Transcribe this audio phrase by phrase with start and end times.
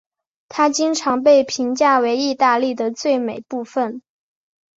[0.49, 4.01] 它经常被评价为意大利的最美丽的部分。